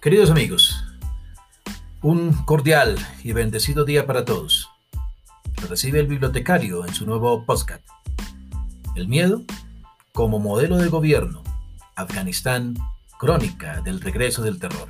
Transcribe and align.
Queridos 0.00 0.30
amigos, 0.30 0.84
un 2.02 2.32
cordial 2.44 2.96
y 3.24 3.32
bendecido 3.32 3.84
día 3.84 4.06
para 4.06 4.24
todos. 4.24 4.70
Recibe 5.68 5.98
el 5.98 6.06
bibliotecario 6.06 6.86
en 6.86 6.94
su 6.94 7.04
nuevo 7.04 7.44
podcast. 7.44 7.82
El 8.94 9.08
miedo 9.08 9.42
como 10.12 10.38
modelo 10.38 10.76
de 10.76 10.86
gobierno. 10.86 11.42
Afganistán, 11.96 12.74
crónica 13.18 13.80
del 13.80 14.00
regreso 14.00 14.42
del 14.42 14.60
terror. 14.60 14.88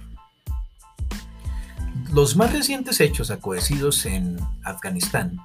Los 2.12 2.36
más 2.36 2.52
recientes 2.52 3.00
hechos 3.00 3.30
acohecidos 3.30 4.04
en 4.04 4.38
Afganistán 4.62 5.40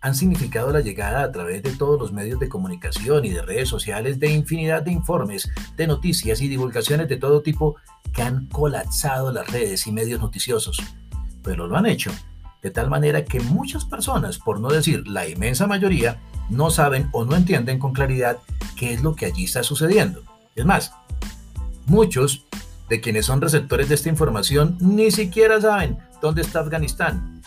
han 0.00 0.14
significado 0.14 0.72
la 0.72 0.80
llegada 0.80 1.22
a 1.22 1.32
través 1.32 1.62
de 1.62 1.72
todos 1.72 2.00
los 2.00 2.12
medios 2.12 2.40
de 2.40 2.48
comunicación 2.48 3.24
y 3.24 3.30
de 3.30 3.42
redes 3.42 3.68
sociales 3.68 4.18
de 4.18 4.32
infinidad 4.32 4.82
de 4.82 4.92
informes, 4.92 5.50
de 5.76 5.86
noticias 5.86 6.40
y 6.40 6.48
divulgaciones 6.48 7.08
de 7.08 7.16
todo 7.16 7.42
tipo 7.42 7.76
que 8.12 8.22
han 8.22 8.46
colapsado 8.46 9.30
las 9.32 9.48
redes 9.50 9.86
y 9.86 9.92
medios 9.92 10.20
noticiosos. 10.20 10.82
Pero 11.42 11.66
lo 11.66 11.76
han 11.76 11.86
hecho 11.86 12.10
de 12.62 12.70
tal 12.70 12.90
manera 12.90 13.24
que 13.24 13.40
muchas 13.40 13.84
personas, 13.84 14.38
por 14.38 14.60
no 14.60 14.68
decir 14.68 15.06
la 15.06 15.28
inmensa 15.28 15.66
mayoría, 15.66 16.18
no 16.48 16.70
saben 16.70 17.08
o 17.12 17.24
no 17.24 17.36
entienden 17.36 17.78
con 17.78 17.92
claridad 17.92 18.38
qué 18.76 18.92
es 18.92 19.02
lo 19.02 19.14
que 19.14 19.26
allí 19.26 19.44
está 19.44 19.62
sucediendo. 19.62 20.22
Es 20.56 20.64
más, 20.64 20.92
muchos 21.86 22.46
de 22.88 23.00
quienes 23.00 23.26
son 23.26 23.40
receptores 23.40 23.88
de 23.88 23.94
esta 23.94 24.08
información 24.08 24.76
ni 24.80 25.10
siquiera 25.10 25.60
saben 25.60 25.98
dónde 26.20 26.42
está 26.42 26.60
Afganistán. 26.60 27.40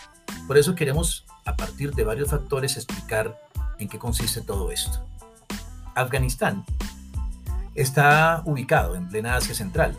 Por 0.46 0.58
eso 0.58 0.74
queremos 0.74 1.26
a 1.44 1.56
partir 1.56 1.94
de 1.94 2.04
varios 2.04 2.30
factores 2.30 2.76
explicar 2.76 3.40
en 3.78 3.88
qué 3.88 3.98
consiste 3.98 4.40
todo 4.40 4.70
esto. 4.70 5.04
Afganistán 5.94 6.64
está 7.74 8.42
ubicado 8.44 8.94
en 8.96 9.08
plena 9.08 9.36
Asia 9.36 9.54
Central 9.54 9.94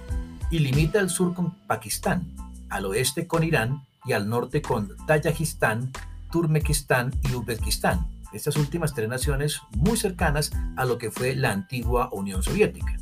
y 0.51 0.59
limita 0.59 0.99
al 0.99 1.09
sur 1.09 1.33
con 1.33 1.51
Pakistán, 1.67 2.31
al 2.69 2.85
oeste 2.85 3.27
con 3.27 3.43
Irán 3.43 3.85
y 4.05 4.13
al 4.13 4.29
norte 4.29 4.61
con 4.61 4.95
Tayikistán, 5.07 5.91
Turmekistán 6.31 7.13
y 7.23 7.33
Uzbekistán. 7.33 8.07
Estas 8.33 8.57
últimas 8.57 8.93
tres 8.93 9.07
naciones 9.07 9.61
muy 9.75 9.97
cercanas 9.97 10.51
a 10.75 10.85
lo 10.85 10.97
que 10.97 11.11
fue 11.11 11.35
la 11.35 11.51
antigua 11.51 12.09
Unión 12.11 12.43
Soviética. 12.43 12.97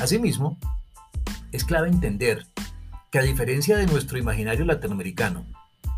Asimismo, 0.00 0.58
es 1.52 1.64
clave 1.64 1.88
entender 1.88 2.46
que 3.10 3.18
a 3.18 3.22
diferencia 3.22 3.76
de 3.76 3.86
nuestro 3.86 4.18
imaginario 4.18 4.64
latinoamericano, 4.64 5.44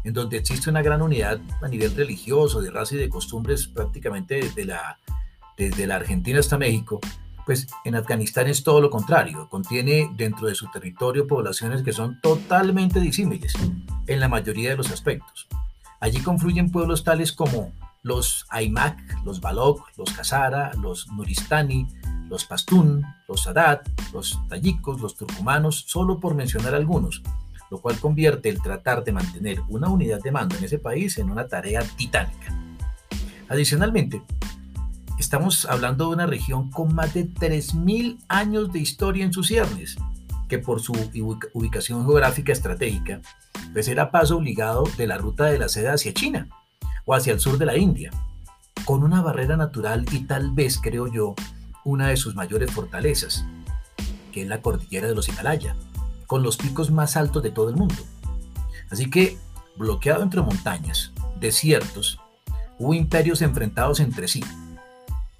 en 0.07 0.13
donde 0.13 0.37
existe 0.37 0.71
una 0.71 0.83
gran 0.83 1.03
unidad 1.03 1.41
a 1.61 1.67
nivel 1.67 1.93
religioso, 1.97 2.61
de 2.61 2.71
raza 2.71 2.95
y 2.95 2.99
de 2.99 3.09
costumbres 3.09 3.67
prácticamente 3.67 4.37
desde 4.37 4.65
la, 4.65 4.99
desde 5.59 5.85
la 5.85 5.97
Argentina 5.97 6.39
hasta 6.39 6.57
México, 6.57 7.01
pues 7.45 7.67
en 7.85 7.97
Afganistán 7.97 8.47
es 8.47 8.63
todo 8.63 8.81
lo 8.81 8.89
contrario, 8.89 9.49
contiene 9.51 10.09
dentro 10.15 10.47
de 10.47 10.55
su 10.55 10.71
territorio 10.71 11.27
poblaciones 11.27 11.83
que 11.83 11.93
son 11.93 12.21
totalmente 12.21 13.01
disímiles 13.01 13.55
en 14.07 14.21
la 14.21 14.29
mayoría 14.29 14.71
de 14.71 14.77
los 14.77 14.93
aspectos. 14.93 15.49
Allí 15.99 16.21
confluyen 16.21 16.71
pueblos 16.71 17.03
tales 17.03 17.33
como 17.33 17.73
los 18.05 18.47
Aymak, 18.51 19.25
los 19.25 19.41
Balok, 19.41 19.89
los 19.97 20.13
Khazara, 20.13 20.73
los 20.75 21.09
Nuristani, 21.09 21.89
los 22.29 22.45
Pastún, 22.45 23.05
los 23.27 23.43
Sadat, 23.43 23.89
los 24.13 24.39
Tayikos, 24.49 25.01
los 25.01 25.17
Turcomanos, 25.17 25.85
solo 25.89 26.21
por 26.21 26.37
mencionar 26.37 26.77
algunos, 26.77 27.23
lo 27.71 27.79
cual 27.79 27.99
convierte 27.99 28.49
el 28.49 28.63
tratar 28.63 29.05
de 29.05 29.13
mantener 29.13 29.61
una 29.69 29.89
unidad 29.89 30.21
de 30.23 30.33
mando 30.33 30.57
en 30.57 30.65
ese 30.65 30.79
país 30.79 31.19
en 31.19 31.31
una 31.31 31.49
tarea 31.49 31.83
titánica. 31.83 32.55
Adicionalmente, 33.49 34.23
estamos 35.19 35.65
hablando 35.67 36.09
de 36.09 36.15
una 36.15 36.27
región 36.27 36.71
con 36.71 36.95
más 36.95 37.15
de 37.15 37.29
3.000 37.29 38.19
años 38.29 38.73
de 38.73 38.81
historia 38.81 39.25
en 39.25 39.33
sus 39.33 39.49
ciernes, 39.49 39.97
que 40.49 40.59
por 40.59 40.81
su 40.81 40.93
ubicación 41.55 42.05
geográfica 42.05 42.53
estratégica, 42.53 43.21
pues 43.73 43.89
era 43.89 44.11
paso 44.11 44.37
obligado 44.37 44.85
de 44.97 45.07
la 45.07 45.19
ruta 45.19 45.47
de 45.47 45.59
la 45.59 45.69
seda 45.69 45.95
hacia 45.95 46.15
China 46.15 46.49
o 47.05 47.15
hacia 47.15 47.33
el 47.33 47.41
sur 47.41 47.59
de 47.59 47.67
la 47.67 47.77
India, 47.77 48.11
con 48.85 49.03
una 49.03 49.23
barrera 49.23 49.57
natural 49.57 50.05
y 50.13 50.21
tal 50.21 50.53
vez, 50.53 50.79
creo 50.81 51.07
yo, 51.07 51.35
una 51.85 52.09
de 52.09 52.17
sus 52.17 52.35
mayores 52.35 52.71
fortalezas, 52.71 53.45
que 54.33 54.43
es 54.43 54.49
la 54.49 54.61
cordillera 54.61 55.09
de 55.09 55.15
los 55.15 55.29
Himalaya, 55.29 55.77
con 56.27 56.43
los 56.43 56.57
picos 56.57 56.91
más 56.91 57.17
altos 57.17 57.43
de 57.43 57.51
todo 57.51 57.69
el 57.69 57.77
mundo. 57.77 57.97
Así 58.91 59.11
que, 59.11 59.39
bloqueado 59.77 60.23
entre 60.23 60.43
montañas, 60.43 61.13
desiertos, 61.41 62.19
hubo 62.79 62.95
imperios 62.95 63.43
enfrentados 63.43 64.01
entre 64.01 64.29
sí. 64.29 64.45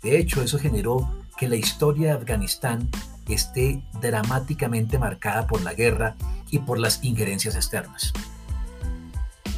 De 0.03 0.19
hecho, 0.19 0.43
eso 0.43 0.59
generó 0.59 1.09
que 1.37 1.49
la 1.49 1.57
historia 1.57 2.09
de 2.09 2.19
Afganistán 2.19 2.89
esté 3.29 3.83
dramáticamente 4.01 4.99
marcada 4.99 5.47
por 5.47 5.63
la 5.63 5.75
guerra 5.75 6.17
y 6.51 6.61
por 6.61 6.79
las 6.79 7.03
injerencias 7.03 7.57
externas. 7.57 8.13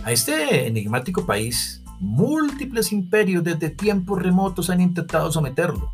A 0.05 0.13
este 0.13 0.67
enigmático 0.67 1.27
país, 1.27 1.83
múltiples 2.01 2.93
imperios 2.93 3.45
desde 3.45 3.71
tiempos 3.71 4.23
remotos 4.23 4.71
han 4.71 4.81
intentado 4.81 5.31
someterlo. 5.31 5.93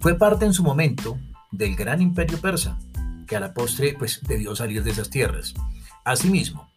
Fue 0.00 0.14
parte 0.14 0.46
en 0.46 0.54
su 0.54 0.62
momento 0.62 1.18
del 1.50 1.76
gran 1.76 2.00
imperio 2.00 2.38
persa, 2.40 2.78
que 3.26 3.36
a 3.36 3.40
la 3.40 3.52
postre 3.52 3.94
pues 3.98 4.20
debió 4.26 4.54
salir 4.56 4.82
de 4.82 4.90
esas 4.92 5.10
tierras. 5.10 5.54
Asimismo, 6.04 6.68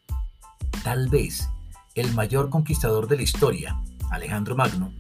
tal 0.83 1.07
vez 1.09 1.49
el 1.95 2.13
mayor 2.13 2.49
conquistador 2.49 3.07
de 3.07 3.17
la 3.17 3.23
historia, 3.23 3.79
Alejandro 4.11 4.55
Magno, 4.55 4.91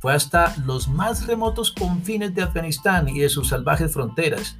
fue 0.00 0.14
hasta 0.14 0.56
los 0.64 0.88
más 0.88 1.26
remotos 1.26 1.72
confines 1.72 2.34
de 2.34 2.42
Afganistán 2.42 3.08
y 3.08 3.20
de 3.20 3.28
sus 3.28 3.48
salvajes 3.48 3.92
fronteras. 3.92 4.56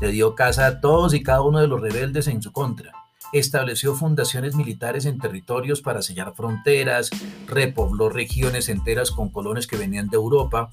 Le 0.00 0.08
dio 0.08 0.34
casa 0.34 0.66
a 0.66 0.80
todos 0.80 1.14
y 1.14 1.22
cada 1.22 1.42
uno 1.42 1.60
de 1.60 1.68
los 1.68 1.80
rebeldes 1.80 2.26
en 2.26 2.42
su 2.42 2.52
contra. 2.52 2.92
Estableció 3.32 3.94
fundaciones 3.94 4.54
militares 4.54 5.06
en 5.06 5.18
territorios 5.18 5.80
para 5.80 6.02
sellar 6.02 6.34
fronteras, 6.34 7.10
repobló 7.46 8.10
regiones 8.10 8.68
enteras 8.68 9.10
con 9.10 9.30
colones 9.30 9.66
que 9.66 9.78
venían 9.78 10.08
de 10.08 10.16
Europa 10.16 10.70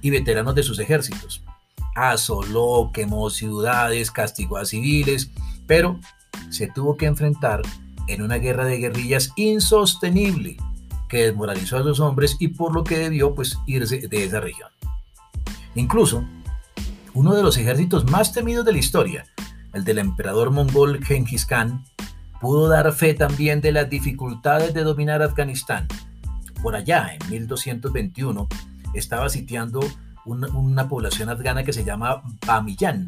y 0.00 0.10
veteranos 0.10 0.56
de 0.56 0.64
sus 0.64 0.80
ejércitos 0.80 1.44
asoló, 1.94 2.90
quemó 2.92 3.30
ciudades, 3.30 4.10
castigó 4.10 4.58
a 4.58 4.64
civiles, 4.64 5.30
pero 5.66 5.98
se 6.50 6.68
tuvo 6.68 6.96
que 6.96 7.06
enfrentar 7.06 7.62
en 8.06 8.22
una 8.22 8.36
guerra 8.36 8.64
de 8.64 8.78
guerrillas 8.78 9.32
insostenible 9.36 10.56
que 11.08 11.24
desmoralizó 11.24 11.76
a 11.76 11.80
los 11.80 12.00
hombres 12.00 12.36
y 12.38 12.48
por 12.48 12.72
lo 12.72 12.84
que 12.84 12.98
debió 12.98 13.34
pues 13.34 13.58
irse 13.66 14.08
de 14.08 14.24
esa 14.24 14.40
región. 14.40 14.70
Incluso, 15.74 16.24
uno 17.14 17.34
de 17.34 17.42
los 17.42 17.56
ejércitos 17.56 18.10
más 18.10 18.32
temidos 18.32 18.64
de 18.64 18.72
la 18.72 18.78
historia, 18.78 19.26
el 19.72 19.84
del 19.84 19.98
emperador 19.98 20.50
mongol 20.50 21.04
Genghis 21.04 21.46
Khan, 21.46 21.84
pudo 22.40 22.68
dar 22.68 22.92
fe 22.92 23.14
también 23.14 23.60
de 23.60 23.72
las 23.72 23.90
dificultades 23.90 24.72
de 24.72 24.82
dominar 24.82 25.22
Afganistán. 25.22 25.86
Por 26.62 26.74
allá, 26.74 27.14
en 27.14 27.30
1221, 27.30 28.48
estaba 28.94 29.28
sitiando 29.28 29.80
una, 30.30 30.88
población 30.88 31.28
afgana 31.28 31.64
que 31.64 31.72
se 31.72 31.84
llama 31.84 32.22
Bamiyan, 32.46 33.06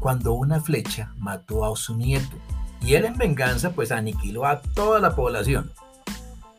cuando 0.00 0.34
una 0.34 0.60
flecha 0.60 1.12
mató 1.18 1.64
a 1.64 1.76
su 1.76 1.96
nieto. 1.96 2.36
Y 2.80 2.94
él 2.94 3.04
en 3.04 3.16
venganza 3.16 3.72
pues 3.72 3.92
aniquiló 3.92 4.46
a 4.46 4.60
toda 4.60 5.00
la 5.00 5.14
población. 5.14 5.70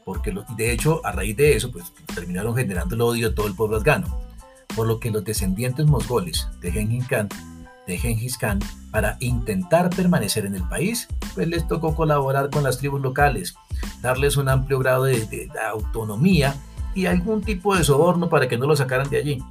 Porque 0.05 0.33
de 0.57 0.71
hecho 0.71 1.05
a 1.05 1.11
raíz 1.11 1.35
de 1.37 1.55
eso 1.55 1.71
pues 1.71 1.85
terminaron 2.13 2.55
generando 2.55 2.95
el 2.95 3.01
odio 3.01 3.29
de 3.29 3.35
todo 3.35 3.47
el 3.47 3.55
pueblo 3.55 3.77
afgano. 3.77 4.07
Por 4.75 4.87
lo 4.87 4.99
que 4.99 5.11
los 5.11 5.23
descendientes 5.23 5.85
mongoles 5.85 6.47
de 6.61 6.71
Genghis 6.71 7.07
Khan, 7.07 7.29
de 7.85 7.97
Genghis 7.97 8.37
Khan 8.37 8.59
para 8.91 9.17
intentar 9.19 9.89
permanecer 9.89 10.45
en 10.45 10.55
el 10.55 10.67
país, 10.67 11.07
pues 11.35 11.47
les 11.47 11.67
tocó 11.67 11.95
colaborar 11.95 12.49
con 12.49 12.63
las 12.63 12.77
tribus 12.77 13.01
locales, 13.01 13.55
darles 14.01 14.37
un 14.37 14.49
amplio 14.49 14.79
grado 14.79 15.03
de, 15.03 15.25
de 15.25 15.49
autonomía 15.69 16.55
y 16.95 17.05
algún 17.05 17.41
tipo 17.41 17.75
de 17.75 17.83
soborno 17.83 18.29
para 18.29 18.47
que 18.47 18.57
no 18.57 18.67
lo 18.67 18.75
sacaran 18.75 19.09
de 19.09 19.17
allí. 19.17 19.43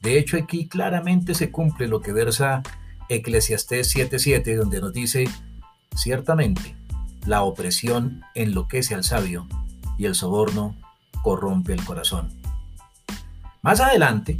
De 0.00 0.18
hecho, 0.18 0.36
aquí 0.36 0.66
claramente 0.66 1.34
se 1.34 1.50
cumple 1.50 1.86
lo 1.86 2.00
que 2.00 2.12
versa 2.12 2.62
Eclesiastés 3.08 3.94
7:7, 3.94 4.56
donde 4.56 4.80
nos 4.80 4.92
dice, 4.92 5.28
ciertamente, 5.94 6.74
la 7.26 7.42
opresión 7.42 8.22
enloquece 8.34 8.94
al 8.94 9.04
sabio 9.04 9.46
y 9.98 10.06
el 10.06 10.14
soborno 10.14 10.74
corrompe 11.22 11.72
el 11.72 11.84
corazón. 11.84 12.30
Más 13.62 13.80
adelante, 13.80 14.36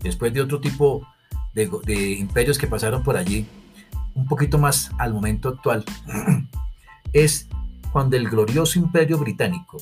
después 0.00 0.34
de 0.34 0.40
otro 0.40 0.60
tipo 0.60 1.06
de, 1.54 1.70
de 1.84 2.12
imperios 2.12 2.58
que 2.58 2.66
pasaron 2.66 3.04
por 3.04 3.16
allí, 3.16 3.46
un 4.14 4.26
poquito 4.26 4.58
más 4.58 4.90
al 4.98 5.12
momento 5.12 5.48
actual, 5.48 5.84
es 7.12 7.46
cuando 7.92 8.16
el 8.16 8.28
glorioso 8.28 8.80
imperio 8.80 9.18
británico 9.18 9.78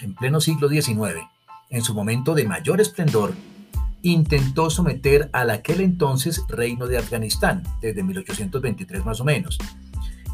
en 0.00 0.14
pleno 0.14 0.40
siglo 0.40 0.68
XIX, 0.68 1.26
en 1.70 1.82
su 1.82 1.94
momento 1.94 2.34
de 2.34 2.44
mayor 2.44 2.80
esplendor, 2.80 3.34
intentó 4.02 4.70
someter 4.70 5.30
al 5.32 5.50
aquel 5.50 5.80
entonces 5.80 6.42
reino 6.48 6.86
de 6.86 6.98
Afganistán, 6.98 7.62
desde 7.80 8.02
1823 8.02 9.04
más 9.04 9.20
o 9.20 9.24
menos, 9.24 9.58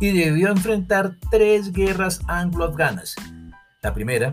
y 0.00 0.10
debió 0.10 0.48
enfrentar 0.48 1.16
tres 1.30 1.72
guerras 1.72 2.20
anglo-afganas. 2.26 3.14
La 3.82 3.94
primera, 3.94 4.32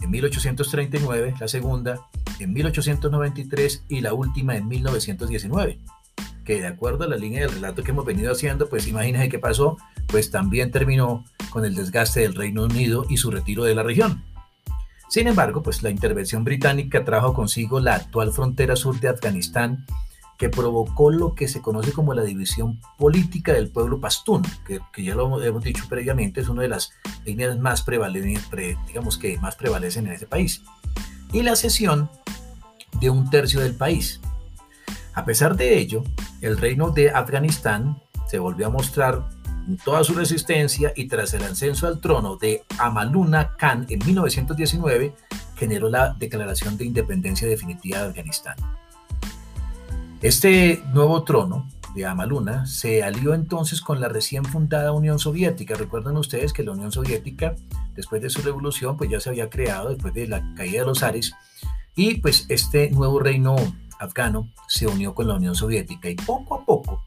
en 0.00 0.10
1839, 0.10 1.34
la 1.38 1.48
segunda, 1.48 2.00
en 2.38 2.52
1893 2.52 3.84
y 3.88 4.00
la 4.00 4.14
última 4.14 4.56
en 4.56 4.66
1919, 4.66 5.78
que 6.44 6.60
de 6.60 6.66
acuerdo 6.66 7.04
a 7.04 7.08
la 7.08 7.16
línea 7.16 7.42
del 7.42 7.52
relato 7.52 7.82
que 7.82 7.90
hemos 7.90 8.06
venido 8.06 8.32
haciendo, 8.32 8.68
pues 8.68 8.88
imagínense 8.88 9.28
qué 9.28 9.38
pasó, 9.38 9.76
pues 10.06 10.30
también 10.30 10.70
terminó 10.70 11.24
con 11.50 11.64
el 11.64 11.74
desgaste 11.74 12.20
del 12.20 12.34
Reino 12.34 12.64
Unido 12.64 13.04
y 13.08 13.18
su 13.18 13.30
retiro 13.30 13.64
de 13.64 13.74
la 13.74 13.82
región. 13.82 14.24
Sin 15.10 15.26
embargo, 15.26 15.60
pues 15.60 15.82
la 15.82 15.90
intervención 15.90 16.44
británica 16.44 17.04
trajo 17.04 17.34
consigo 17.34 17.80
la 17.80 17.96
actual 17.96 18.32
frontera 18.32 18.76
sur 18.76 19.00
de 19.00 19.08
Afganistán, 19.08 19.84
que 20.38 20.48
provocó 20.48 21.10
lo 21.10 21.34
que 21.34 21.48
se 21.48 21.60
conoce 21.60 21.92
como 21.92 22.14
la 22.14 22.22
división 22.22 22.80
política 22.96 23.52
del 23.52 23.70
pueblo 23.70 24.00
pastún, 24.00 24.42
que, 24.64 24.80
ya 25.02 25.16
lo 25.16 25.42
hemos 25.42 25.64
dicho 25.64 25.84
previamente, 25.88 26.40
es 26.40 26.48
una 26.48 26.62
de 26.62 26.68
las 26.68 26.92
líneas 27.24 27.58
más 27.58 27.82
prevalentes, 27.82 28.76
digamos 28.86 29.18
que 29.18 29.36
más 29.38 29.56
prevalecen 29.56 30.06
en 30.06 30.12
ese 30.12 30.28
país, 30.28 30.62
y 31.32 31.42
la 31.42 31.56
cesión 31.56 32.08
de 33.00 33.10
un 33.10 33.28
tercio 33.30 33.58
del 33.58 33.74
país. 33.74 34.20
A 35.14 35.24
pesar 35.24 35.56
de 35.56 35.76
ello, 35.76 36.04
el 36.40 36.56
reino 36.56 36.90
de 36.90 37.10
Afganistán 37.10 38.00
se 38.28 38.38
volvió 38.38 38.68
a 38.68 38.70
mostrar 38.70 39.28
toda 39.76 40.04
su 40.04 40.14
resistencia 40.14 40.92
y 40.96 41.06
tras 41.06 41.34
el 41.34 41.42
ascenso 41.42 41.86
al 41.86 42.00
trono 42.00 42.36
de 42.36 42.64
Amaluna 42.78 43.56
Khan 43.56 43.86
en 43.88 43.98
1919, 44.04 45.14
generó 45.56 45.88
la 45.88 46.14
declaración 46.18 46.76
de 46.76 46.84
independencia 46.84 47.46
definitiva 47.46 47.98
de 47.98 48.08
Afganistán. 48.08 48.56
Este 50.22 50.82
nuevo 50.92 51.22
trono 51.24 51.68
de 51.94 52.06
Amaluna 52.06 52.66
se 52.66 53.02
alió 53.02 53.34
entonces 53.34 53.80
con 53.80 54.00
la 54.00 54.08
recién 54.08 54.44
fundada 54.44 54.92
Unión 54.92 55.18
Soviética. 55.18 55.74
Recuerdan 55.74 56.16
ustedes 56.16 56.52
que 56.52 56.62
la 56.62 56.72
Unión 56.72 56.92
Soviética, 56.92 57.56
después 57.94 58.22
de 58.22 58.30
su 58.30 58.42
revolución, 58.42 58.96
pues 58.96 59.10
ya 59.10 59.20
se 59.20 59.30
había 59.30 59.50
creado 59.50 59.88
después 59.90 60.14
de 60.14 60.28
la 60.28 60.54
caída 60.54 60.80
de 60.80 60.86
los 60.86 61.02
Ares, 61.02 61.32
y 61.96 62.16
pues 62.16 62.46
este 62.48 62.90
nuevo 62.90 63.18
reino 63.18 63.56
afgano 63.98 64.48
se 64.68 64.86
unió 64.86 65.14
con 65.14 65.28
la 65.28 65.34
Unión 65.34 65.54
Soviética 65.54 66.08
y 66.08 66.14
poco 66.14 66.54
a 66.54 66.64
poco 66.64 67.02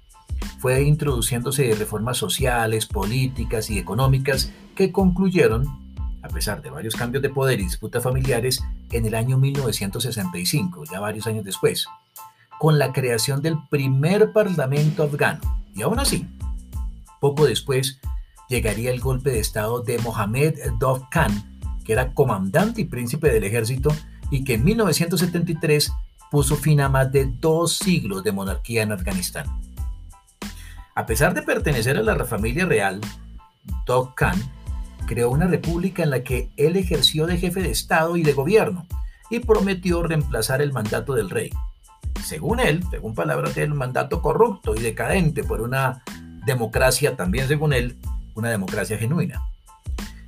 fue 0.64 0.82
introduciéndose 0.84 1.76
reformas 1.76 2.16
sociales, 2.16 2.86
políticas 2.86 3.70
y 3.70 3.80
económicas 3.80 4.50
que 4.76 4.94
concluyeron, 4.94 5.68
a 6.22 6.30
pesar 6.30 6.62
de 6.62 6.70
varios 6.70 6.96
cambios 6.96 7.22
de 7.22 7.30
poder 7.30 7.60
y 7.60 7.64
disputas 7.64 8.02
familiares, 8.02 8.64
en 8.90 9.06
el 9.06 9.14
año 9.14 9.38
1965, 9.38 10.86
ya 10.90 11.02
varios 11.02 11.28
años 11.28 11.44
después, 11.44 11.86
con 12.60 12.80
la 12.80 12.94
creación 12.94 13.42
del 13.42 13.58
primer 13.70 14.32
parlamento 14.32 15.04
afgano. 15.04 15.42
Y 15.76 15.82
aún 15.82 16.00
así, 16.00 16.30
poco 17.20 17.46
después 17.46 18.00
llegaría 18.48 18.92
el 18.92 19.02
golpe 19.02 19.32
de 19.32 19.40
estado 19.42 19.82
de 19.82 19.98
Mohammed 19.98 20.56
Dov 20.80 21.10
Khan, 21.10 21.60
que 21.84 21.92
era 21.92 22.14
comandante 22.14 22.80
y 22.80 22.86
príncipe 22.86 23.30
del 23.30 23.44
ejército 23.44 23.90
y 24.32 24.46
que 24.46 24.54
en 24.54 24.64
1973 24.64 25.92
puso 26.32 26.56
fin 26.56 26.80
a 26.80 26.88
más 26.88 27.12
de 27.12 27.26
dos 27.26 27.74
siglos 27.74 28.24
de 28.24 28.32
monarquía 28.32 28.84
en 28.84 28.94
Afganistán. 28.94 29.63
A 30.96 31.08
pesar 31.08 31.34
de 31.34 31.42
pertenecer 31.42 31.98
a 31.98 32.04
la 32.04 32.26
familia 32.26 32.68
real, 32.68 33.02
Dov 33.88 34.14
Khan 34.14 34.40
creó 35.08 35.32
una 35.32 35.48
república 35.48 36.04
en 36.04 36.12
la 36.12 36.24
que 36.24 36.52
él 36.56 36.76
ejerció 36.76 37.26
de 37.26 37.38
jefe 37.38 37.64
de 37.64 37.72
Estado 37.72 38.16
y 38.16 38.22
de 38.22 38.34
gobierno 38.34 38.86
y 39.32 39.40
prometió 39.40 40.04
reemplazar 40.04 40.62
el 40.62 40.72
mandato 40.72 41.16
del 41.16 41.32
rey. 41.32 41.50
Según 42.24 42.60
él, 42.60 42.84
según 42.92 43.16
palabras 43.16 43.56
del 43.56 43.74
mandato 43.74 44.22
corrupto 44.22 44.76
y 44.76 44.82
decadente 44.82 45.44
por 45.44 45.62
una 45.62 46.04
democracia, 46.46 47.16
también 47.16 47.48
según 47.48 47.74
él, 47.74 47.98
una 48.36 48.52
democracia 48.52 49.00
genuina. 49.00 49.42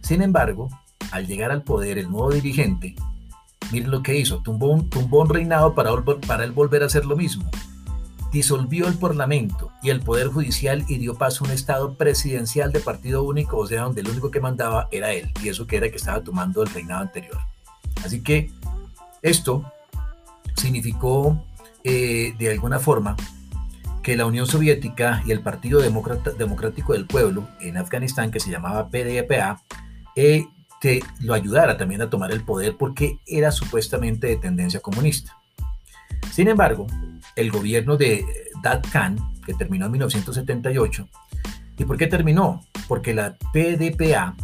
Sin 0.01 0.23
embargo, 0.23 0.69
al 1.11 1.27
llegar 1.27 1.51
al 1.51 1.61
poder 1.61 1.99
el 1.99 2.09
nuevo 2.09 2.31
dirigente, 2.31 2.95
miren 3.71 3.91
lo 3.91 4.01
que 4.01 4.17
hizo, 4.17 4.41
tumbó 4.41 4.71
un, 4.71 4.89
tumbó 4.89 5.21
un 5.21 5.29
reinado 5.29 5.75
para, 5.75 5.91
para 6.27 6.43
él 6.43 6.53
volver 6.53 6.81
a 6.81 6.87
hacer 6.87 7.05
lo 7.05 7.15
mismo 7.15 7.47
disolvió 8.35 8.89
el 8.89 8.95
Parlamento 8.95 9.71
y 9.81 9.91
el 9.91 10.01
Poder 10.01 10.27
Judicial 10.27 10.83
y 10.89 10.97
dio 10.97 11.15
paso 11.15 11.45
a 11.45 11.47
un 11.47 11.53
Estado 11.53 11.95
presidencial 11.95 12.73
de 12.73 12.81
partido 12.81 13.23
único, 13.23 13.57
o 13.57 13.65
sea, 13.65 13.83
donde 13.83 14.01
el 14.01 14.09
único 14.09 14.29
que 14.29 14.41
mandaba 14.41 14.89
era 14.91 15.13
él, 15.13 15.31
y 15.41 15.47
eso 15.47 15.65
que 15.65 15.77
era 15.77 15.89
que 15.89 15.95
estaba 15.95 16.21
tomando 16.21 16.61
el 16.61 16.69
reinado 16.69 17.01
anterior. 17.01 17.37
Así 18.03 18.21
que 18.21 18.51
esto 19.21 19.63
significó 20.57 21.41
eh, 21.85 22.35
de 22.37 22.51
alguna 22.51 22.77
forma 22.79 23.15
que 24.03 24.17
la 24.17 24.25
Unión 24.25 24.47
Soviética 24.47 25.23
y 25.25 25.31
el 25.31 25.39
Partido 25.39 25.79
Democrático 25.79 26.91
del 26.91 27.05
Pueblo 27.05 27.47
en 27.61 27.77
Afganistán, 27.77 28.31
que 28.31 28.41
se 28.41 28.51
llamaba 28.51 28.89
PDPA, 28.89 29.63
eh, 30.17 30.45
lo 31.21 31.33
ayudara 31.33 31.77
también 31.77 32.01
a 32.01 32.09
tomar 32.09 32.31
el 32.31 32.43
poder 32.43 32.75
porque 32.77 33.17
era 33.25 33.51
supuestamente 33.51 34.27
de 34.27 34.35
tendencia 34.35 34.81
comunista. 34.81 35.35
Sin 36.31 36.47
embargo, 36.47 36.85
el 37.35 37.51
gobierno 37.51 37.97
de 37.97 38.25
Dad 38.61 38.83
Khan, 38.91 39.17
que 39.45 39.53
terminó 39.53 39.85
en 39.85 39.91
1978, 39.93 41.07
¿y 41.77 41.85
por 41.85 41.97
qué 41.97 42.07
terminó? 42.07 42.63
Porque 42.87 43.13
la 43.13 43.35
PDPA, 43.53 44.35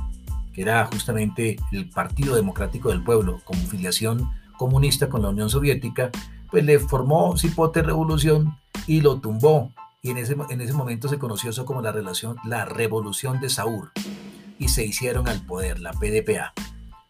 que 0.54 0.62
era 0.62 0.86
justamente 0.86 1.58
el 1.72 1.90
Partido 1.90 2.36
Democrático 2.36 2.90
del 2.90 3.04
Pueblo, 3.04 3.42
como 3.44 3.62
filiación 3.62 4.30
comunista 4.58 5.10
con 5.10 5.22
la 5.22 5.30
Unión 5.30 5.50
Soviética, 5.50 6.12
pues 6.50 6.66
le 6.66 6.78
formó 6.80 7.38
cipote 7.38 7.82
revolución 7.82 8.58
y 8.86 9.02
lo 9.02 9.20
tumbó. 9.20 9.72
Y 10.04 10.10
en 10.12 10.18
ese, 10.18 10.36
en 10.50 10.62
ese 10.62 10.74
momento 10.74 11.08
se 11.08 11.18
conoció 11.18 11.52
eso 11.52 11.66
como 11.66 11.82
la, 11.82 11.92
relación, 11.92 12.36
la 12.44 12.66
revolución 12.66 13.40
de 13.40 13.50
Saúl. 13.50 13.92
Y 14.60 14.68
se 14.68 14.86
hicieron 14.86 15.28
al 15.28 15.44
poder, 15.46 15.80
la 15.80 15.94
PDPA, 15.94 16.54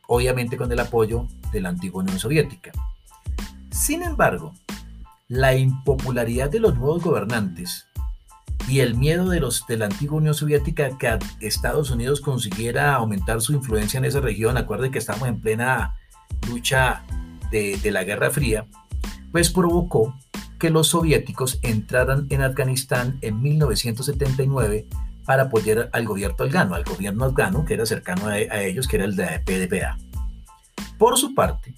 obviamente 0.08 0.58
con 0.58 0.72
el 0.72 0.80
apoyo 0.80 1.28
de 1.52 1.62
la 1.62 1.70
antigua 1.70 2.04
Unión 2.04 2.20
Soviética. 2.20 2.72
Sin 3.72 4.04
embargo, 4.04 4.54
la 5.32 5.56
impopularidad 5.56 6.50
de 6.50 6.60
los 6.60 6.76
nuevos 6.76 7.02
gobernantes 7.02 7.88
y 8.68 8.82
el 8.82 8.96
miedo 8.96 9.30
de 9.30 9.40
los 9.40 9.66
de 9.66 9.78
la 9.78 9.86
antigua 9.86 10.18
Unión 10.18 10.34
Soviética 10.34 10.98
que 10.98 11.18
Estados 11.40 11.90
Unidos 11.90 12.20
consiguiera 12.20 12.96
aumentar 12.96 13.40
su 13.40 13.54
influencia 13.54 13.98
en 13.98 14.04
esa 14.04 14.20
región, 14.20 14.58
acuérdense 14.58 14.92
que 14.92 15.00
estamos 15.00 15.30
en 15.30 15.40
plena 15.40 15.96
lucha 16.50 17.04
de, 17.50 17.78
de 17.78 17.92
la 17.92 18.04
Guerra 18.04 18.30
Fría, 18.30 18.66
pues 19.32 19.50
provocó 19.50 20.14
que 20.60 20.70
los 20.70 20.90
soviéticos 20.90 21.60
entraran 21.62 22.28
en 22.30 22.42
Afganistán 22.42 23.18
en 23.22 23.42
1979 23.42 24.86
para 25.26 25.44
apoyar 25.44 25.90
al 25.94 26.06
gobierno 26.06 26.44
afgano, 26.44 26.76
al 26.76 26.84
gobierno 26.84 27.24
afgano 27.24 27.64
que 27.64 27.76
era 27.76 27.86
cercano 27.86 28.28
a, 28.28 28.32
a 28.34 28.64
ellos, 28.64 28.86
que 28.86 28.98
era 28.98 29.06
el 29.06 29.16
de 29.16 29.40
PDPA. 29.46 29.98
Por 30.98 31.18
su 31.18 31.34
parte, 31.34 31.74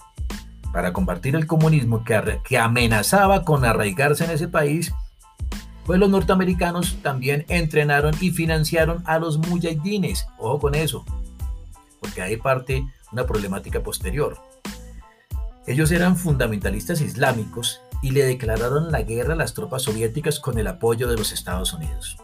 para 0.74 0.92
combatir 0.92 1.36
el 1.36 1.46
comunismo 1.46 2.04
que, 2.04 2.58
amenazaba 2.58 3.46
con 3.46 3.64
arraigarse 3.64 4.26
en 4.26 4.32
ese 4.32 4.48
país, 4.48 4.92
pues 5.86 6.00
los 6.00 6.10
norteamericanos 6.10 6.98
también 7.04 7.46
entrenaron 7.48 8.16
y 8.20 8.32
financiaron 8.32 9.04
a 9.06 9.20
los 9.20 9.38
mujahidines. 9.38 10.26
Ojo 10.40 10.60
con 10.60 10.76
eso, 10.76 11.06
porque 12.02 12.24
hay 12.24 12.38
parte 12.38 12.84
una 13.12 13.28
problemática 13.28 13.84
posterior. 13.84 14.40
Ellos 15.68 15.92
eran 15.92 16.18
fundamentalistas 16.18 17.02
islámicos 17.02 17.82
y 18.02 18.10
le 18.10 18.26
declararon 18.26 18.92
la 18.92 19.04
guerra 19.04 19.34
a 19.34 19.38
las 19.38 19.54
tropas 19.54 19.84
soviéticas 19.84 20.40
con 20.40 20.58
el 20.58 20.66
apoyo 20.66 21.08
de 21.08 21.16
los 21.16 21.32
Estados 21.32 21.72
Unidos. 21.74 22.18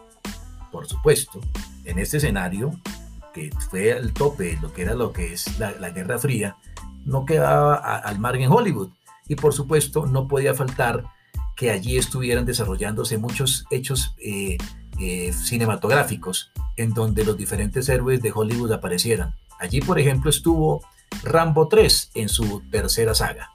Por 0.72 0.88
supuesto, 0.88 1.40
en 1.84 2.00
este 2.00 2.16
escenario, 2.16 2.72
que 3.32 3.50
fue 3.70 3.90
el 3.90 4.12
tope 4.12 4.58
lo 4.60 4.72
que 4.72 4.82
era 4.82 4.94
lo 4.96 5.12
que 5.12 5.32
es 5.32 5.58
la 5.60 5.90
Guerra 5.90 6.18
Fría, 6.18 6.56
no 7.04 7.24
quedaba 7.24 7.74
al 7.74 8.18
margen 8.18 8.50
Hollywood. 8.50 8.90
Y 9.28 9.36
por 9.36 9.52
supuesto 9.52 10.06
no 10.06 10.26
podía 10.28 10.54
faltar 10.54 11.04
que 11.56 11.70
allí 11.70 11.98
estuvieran 11.98 12.46
desarrollándose 12.46 13.18
muchos 13.18 13.64
hechos 13.70 14.14
eh, 14.18 14.56
eh, 14.98 15.32
cinematográficos 15.32 16.52
en 16.76 16.94
donde 16.94 17.24
los 17.24 17.36
diferentes 17.36 17.88
héroes 17.88 18.22
de 18.22 18.32
Hollywood 18.34 18.72
aparecieran. 18.72 19.34
Allí, 19.58 19.80
por 19.80 19.98
ejemplo, 19.98 20.30
estuvo 20.30 20.82
Rambo 21.22 21.68
3 21.68 22.12
en 22.14 22.28
su 22.28 22.62
tercera 22.70 23.14
saga. 23.14 23.50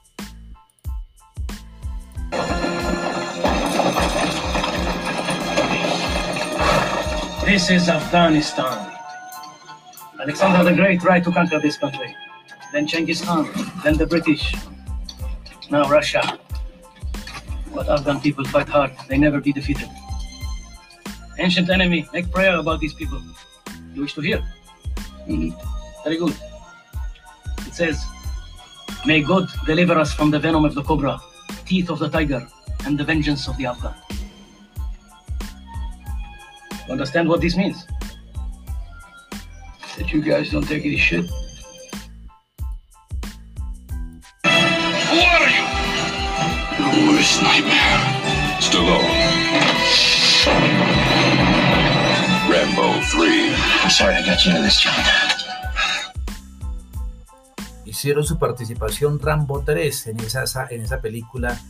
This 7.44 7.70
is 7.70 7.88
Afghanistan. 7.88 8.90
Alexander 10.20 10.64
the 10.64 10.74
Great 10.74 11.00
tried 11.00 11.22
to 11.24 11.30
conquer 11.30 11.60
this 11.60 11.78
country. 11.78 12.14
Then 12.76 12.86
Genghis 12.86 13.24
Khan, 13.24 13.48
then 13.82 13.96
the 13.96 14.06
British, 14.06 14.54
now 15.70 15.88
Russia. 15.88 16.38
But 17.74 17.88
Afghan 17.88 18.20
people 18.20 18.44
fight 18.44 18.68
hard, 18.68 18.92
they 19.08 19.16
never 19.16 19.40
be 19.40 19.50
defeated. 19.50 19.88
Ancient 21.38 21.70
enemy, 21.70 22.06
make 22.12 22.30
prayer 22.30 22.56
about 22.58 22.80
these 22.80 22.92
people. 22.92 23.22
You 23.94 24.02
wish 24.02 24.12
to 24.12 24.20
hear? 24.20 24.44
Mm-hmm. 25.26 25.56
Very 26.04 26.18
good. 26.18 26.36
It 27.66 27.72
says, 27.72 28.04
May 29.06 29.22
God 29.22 29.48
deliver 29.64 29.94
us 29.94 30.12
from 30.12 30.30
the 30.30 30.38
venom 30.38 30.66
of 30.66 30.74
the 30.74 30.82
cobra, 30.82 31.18
teeth 31.64 31.88
of 31.88 31.98
the 31.98 32.10
tiger, 32.10 32.46
and 32.84 32.98
the 32.98 33.04
vengeance 33.04 33.48
of 33.48 33.56
the 33.56 33.64
Afghan. 33.64 33.94
You 36.86 36.92
understand 36.92 37.26
what 37.26 37.40
this 37.40 37.56
means? 37.56 37.86
That 39.96 40.12
you 40.12 40.20
guys 40.20 40.50
don't 40.50 40.68
take 40.68 40.84
any 40.84 40.98
shit? 40.98 41.24
Rambo 52.96 53.08
3. 53.10 53.54
I'm 53.82 53.90
sorry 53.90 54.14
I 54.14 54.22
got 54.22 54.44
you 54.44 54.56
in 54.56 54.62
this 54.62 54.82
job. 54.82 54.94
Hicieron 57.84 58.24
su 58.24 58.38
participación 58.38 59.20
Rambo 59.20 59.62
3 59.64 60.06
en 60.08 60.20
esa, 60.20 60.66
en 60.70 60.80
esa 60.80 61.00
película 61.00 61.60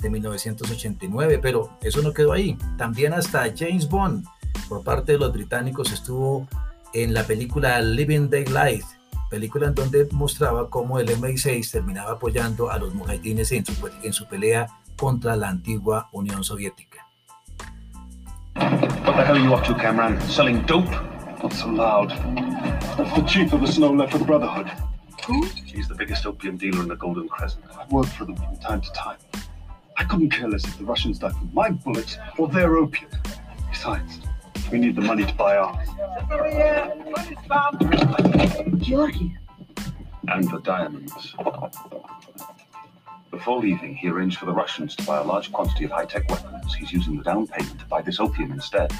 de 0.00 0.10
1989, 0.10 1.38
pero 1.42 1.76
eso 1.82 2.00
no 2.00 2.12
quedó 2.14 2.32
ahí. 2.32 2.56
También 2.78 3.12
hasta 3.12 3.52
James 3.54 3.88
Bond, 3.88 4.24
por 4.68 4.82
parte 4.82 5.12
de 5.12 5.18
los 5.18 5.32
británicos, 5.32 5.92
estuvo 5.92 6.48
en 6.94 7.12
la 7.12 7.24
película 7.24 7.80
Living 7.82 8.30
Daylight, 8.30 8.84
película 9.28 9.68
en 9.68 9.74
donde 9.74 10.08
mostraba 10.12 10.70
cómo 10.70 10.98
el 10.98 11.08
MI6 11.08 11.70
terminaba 11.70 12.12
apoyando 12.12 12.70
a 12.70 12.78
los 12.78 12.94
mujahidines 12.94 13.52
en 13.52 13.66
su, 13.66 13.90
en 14.02 14.12
su 14.12 14.26
pelea 14.26 14.66
contra 14.96 15.36
la 15.36 15.48
antigua 15.48 16.08
Unión 16.12 16.42
Soviética. 16.42 17.09
What 18.60 19.16
the 19.16 19.24
hell 19.24 19.36
are 19.36 19.40
you 19.40 19.54
up 19.54 19.64
to, 19.64 19.74
Cameron? 19.74 20.20
Selling 20.20 20.60
dope? 20.62 20.90
Not 21.42 21.52
so 21.54 21.68
loud. 21.68 22.10
That's 22.10 23.16
the 23.16 23.24
chief 23.26 23.52
of 23.54 23.62
the 23.62 23.66
Snow 23.66 23.90
Leopard 23.90 24.26
Brotherhood. 24.26 24.70
Who? 25.26 25.46
He's 25.64 25.88
the 25.88 25.94
biggest 25.94 26.26
opium 26.26 26.58
dealer 26.58 26.82
in 26.82 26.88
the 26.88 26.96
Golden 26.96 27.26
Crescent. 27.26 27.64
I've 27.78 27.90
worked 27.90 28.10
for 28.10 28.26
them 28.26 28.36
from 28.36 28.56
time 28.58 28.82
to 28.82 28.92
time. 28.92 29.16
I 29.96 30.04
couldn't 30.04 30.30
care 30.30 30.46
less 30.48 30.64
if 30.64 30.76
the 30.76 30.84
Russians 30.84 31.18
died 31.18 31.32
from 31.32 31.50
my 31.54 31.70
bullets 31.70 32.18
or 32.36 32.48
their 32.48 32.76
opium. 32.76 33.10
Besides, 33.70 34.20
we 34.70 34.78
need 34.78 34.94
the 34.94 35.02
money 35.02 35.24
to 35.24 35.34
buy 35.34 35.56
arms. 35.56 35.88
Georgie. 38.82 39.36
And 40.28 40.50
the 40.50 40.60
diamonds. 40.62 41.34
Before 43.30 43.60
leaving, 43.60 43.94
he 43.94 44.08
arranged 44.08 44.38
for 44.38 44.46
the 44.46 44.52
Russians 44.52 44.96
to 44.96 45.04
buy 45.04 45.18
a 45.18 45.24
large 45.24 45.52
quantity 45.52 45.84
of 45.84 45.92
high-tech 45.92 46.28
weapons. 46.28 46.74
He's 46.74 46.92
using 46.92 47.16
the 47.16 47.22
down 47.22 47.46
payment 47.46 47.78
to 47.78 47.86
buy 47.86 48.02
this 48.02 48.18
opium 48.18 48.50
instead. 48.52 48.92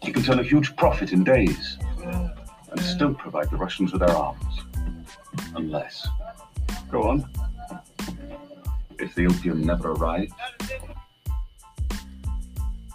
He 0.00 0.12
can 0.12 0.22
turn 0.22 0.38
a 0.38 0.44
huge 0.44 0.76
profit 0.76 1.12
in 1.12 1.24
days 1.24 1.78
and 2.04 2.80
still 2.80 3.14
provide 3.14 3.50
the 3.50 3.56
Russians 3.56 3.92
with 3.92 4.00
their 4.00 4.16
arms. 4.16 4.60
Unless. 5.56 6.08
Go 6.90 7.10
on. 7.10 7.28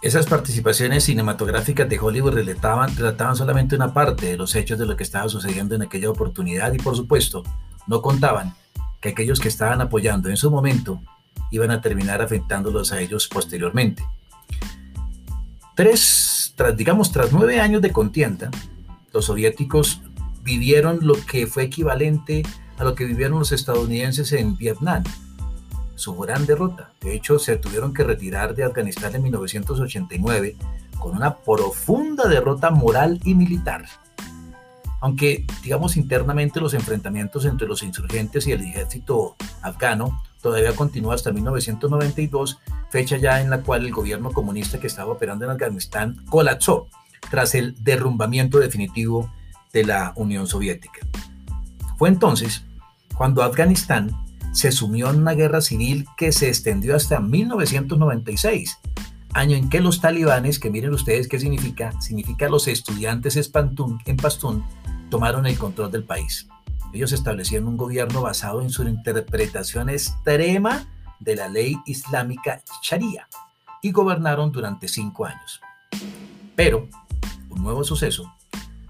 Esas 0.02 0.26
participaciones 0.26 1.04
cinematográficas 1.04 1.88
de 1.88 1.98
Hollywood 1.98 2.34
relataban, 2.34 2.96
relataban 2.96 3.36
solamente 3.36 3.76
una 3.76 3.94
parte 3.94 4.26
de 4.26 4.36
los 4.36 4.56
hechos 4.56 4.78
de 4.78 4.86
lo 4.86 4.96
que 4.96 5.04
estaba 5.04 5.28
sucediendo 5.28 5.74
en 5.74 5.82
aquella 5.82 6.10
oportunidad 6.10 6.72
y 6.72 6.78
por 6.78 6.96
supuesto 6.96 7.44
no 7.86 8.02
contaban 8.02 8.54
que 9.02 9.10
aquellos 9.10 9.40
que 9.40 9.48
estaban 9.48 9.82
apoyando 9.82 10.30
en 10.30 10.38
su 10.38 10.50
momento 10.50 11.02
iban 11.50 11.70
a 11.70 11.82
terminar 11.82 12.22
afectándolos 12.22 12.92
a 12.92 13.00
ellos 13.00 13.28
posteriormente. 13.28 14.02
Tres, 15.74 16.54
tras, 16.56 16.74
digamos, 16.76 17.12
tras 17.12 17.32
nueve 17.32 17.60
años 17.60 17.82
de 17.82 17.92
contienda, 17.92 18.50
los 19.12 19.26
soviéticos 19.26 20.00
vivieron 20.42 21.00
lo 21.02 21.14
que 21.14 21.46
fue 21.46 21.64
equivalente 21.64 22.42
a 22.78 22.84
lo 22.84 22.94
que 22.94 23.04
vivieron 23.04 23.38
los 23.38 23.52
estadounidenses 23.52 24.32
en 24.32 24.56
Vietnam, 24.56 25.02
su 25.94 26.16
gran 26.16 26.46
derrota. 26.46 26.92
De 27.00 27.14
hecho, 27.14 27.38
se 27.38 27.56
tuvieron 27.56 27.92
que 27.92 28.04
retirar 28.04 28.54
de 28.54 28.64
Afganistán 28.64 29.14
en 29.14 29.22
1989 29.24 30.56
con 30.98 31.16
una 31.16 31.36
profunda 31.36 32.28
derrota 32.28 32.70
moral 32.70 33.20
y 33.24 33.34
militar. 33.34 33.84
Aunque, 35.02 35.44
digamos, 35.64 35.96
internamente 35.96 36.60
los 36.60 36.74
enfrentamientos 36.74 37.44
entre 37.44 37.66
los 37.66 37.82
insurgentes 37.82 38.46
y 38.46 38.52
el 38.52 38.62
ejército 38.62 39.34
afgano 39.60 40.22
todavía 40.40 40.76
continúa 40.76 41.16
hasta 41.16 41.32
1992, 41.32 42.60
fecha 42.88 43.16
ya 43.16 43.40
en 43.40 43.50
la 43.50 43.62
cual 43.62 43.84
el 43.84 43.92
gobierno 43.92 44.30
comunista 44.30 44.78
que 44.78 44.86
estaba 44.86 45.10
operando 45.10 45.44
en 45.44 45.50
Afganistán 45.50 46.24
colapsó 46.30 46.86
tras 47.30 47.56
el 47.56 47.74
derrumbamiento 47.82 48.60
definitivo 48.60 49.28
de 49.72 49.84
la 49.84 50.12
Unión 50.14 50.46
Soviética. 50.46 51.00
Fue 51.98 52.08
entonces 52.08 52.64
cuando 53.16 53.42
Afganistán 53.42 54.12
se 54.52 54.70
sumió 54.70 55.10
en 55.10 55.16
una 55.16 55.32
guerra 55.32 55.62
civil 55.62 56.06
que 56.16 56.30
se 56.30 56.46
extendió 56.46 56.94
hasta 56.94 57.18
1996, 57.18 58.78
año 59.34 59.56
en 59.56 59.68
que 59.68 59.80
los 59.80 60.00
talibanes, 60.00 60.60
que 60.60 60.70
miren 60.70 60.92
ustedes 60.92 61.26
qué 61.26 61.40
significa, 61.40 62.00
significa 62.00 62.48
los 62.48 62.68
estudiantes 62.68 63.36
en 63.36 64.16
Pastún, 64.16 64.64
tomaron 65.12 65.46
el 65.46 65.58
control 65.58 65.92
del 65.92 66.04
país. 66.04 66.48
Ellos 66.94 67.12
establecieron 67.12 67.68
un 67.68 67.76
gobierno 67.76 68.22
basado 68.22 68.62
en 68.62 68.70
su 68.70 68.82
interpretación 68.84 69.90
extrema 69.90 70.86
de 71.20 71.36
la 71.36 71.48
ley 71.48 71.76
islámica 71.84 72.62
Sharia 72.82 73.28
y 73.82 73.92
gobernaron 73.92 74.50
durante 74.50 74.88
cinco 74.88 75.26
años. 75.26 75.60
Pero 76.56 76.88
un 77.50 77.62
nuevo 77.62 77.84
suceso 77.84 78.34